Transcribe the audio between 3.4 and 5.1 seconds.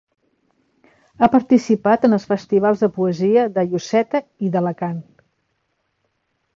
de Lloseta i d'Alacant.